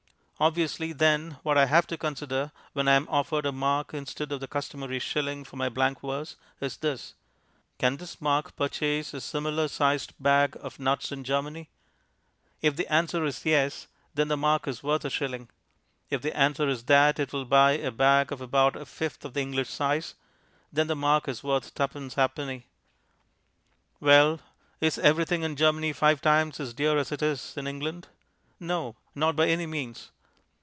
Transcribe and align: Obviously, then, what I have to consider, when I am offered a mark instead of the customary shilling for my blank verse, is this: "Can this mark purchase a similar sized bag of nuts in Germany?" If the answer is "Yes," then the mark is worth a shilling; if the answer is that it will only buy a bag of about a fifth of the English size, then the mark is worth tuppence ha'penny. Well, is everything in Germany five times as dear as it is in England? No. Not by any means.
Obviously, 0.43 0.91
then, 0.91 1.37
what 1.43 1.55
I 1.55 1.67
have 1.67 1.85
to 1.85 1.97
consider, 1.99 2.51
when 2.73 2.87
I 2.87 2.93
am 2.95 3.07
offered 3.11 3.45
a 3.45 3.51
mark 3.51 3.93
instead 3.93 4.31
of 4.31 4.39
the 4.39 4.47
customary 4.47 4.97
shilling 4.97 5.43
for 5.43 5.55
my 5.55 5.69
blank 5.69 5.99
verse, 6.01 6.35
is 6.59 6.77
this: 6.77 7.13
"Can 7.77 7.97
this 7.97 8.19
mark 8.19 8.55
purchase 8.55 9.13
a 9.13 9.21
similar 9.21 9.67
sized 9.67 10.13
bag 10.19 10.57
of 10.59 10.79
nuts 10.79 11.11
in 11.11 11.23
Germany?" 11.23 11.69
If 12.59 12.75
the 12.75 12.91
answer 12.91 13.23
is 13.23 13.45
"Yes," 13.45 13.85
then 14.15 14.29
the 14.29 14.35
mark 14.35 14.67
is 14.67 14.81
worth 14.81 15.05
a 15.05 15.11
shilling; 15.11 15.47
if 16.09 16.23
the 16.23 16.35
answer 16.35 16.67
is 16.67 16.85
that 16.85 17.19
it 17.19 17.31
will 17.33 17.41
only 17.41 17.49
buy 17.51 17.71
a 17.73 17.91
bag 17.91 18.31
of 18.31 18.41
about 18.41 18.75
a 18.75 18.87
fifth 18.87 19.23
of 19.23 19.35
the 19.35 19.41
English 19.41 19.69
size, 19.69 20.15
then 20.73 20.87
the 20.87 20.95
mark 20.95 21.27
is 21.27 21.43
worth 21.43 21.75
tuppence 21.75 22.15
ha'penny. 22.15 22.65
Well, 23.99 24.39
is 24.79 24.97
everything 24.97 25.43
in 25.43 25.55
Germany 25.55 25.93
five 25.93 26.19
times 26.19 26.59
as 26.59 26.73
dear 26.73 26.97
as 26.97 27.11
it 27.11 27.21
is 27.21 27.55
in 27.57 27.67
England? 27.67 28.07
No. 28.59 28.95
Not 29.13 29.35
by 29.35 29.45
any 29.47 29.67
means. 29.67 30.09